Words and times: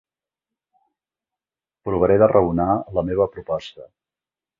Provaré 1.89 2.15
de 2.23 2.29
raonar 2.31 2.67
la 2.99 3.05
meva 3.11 3.29
proposta. 3.37 3.87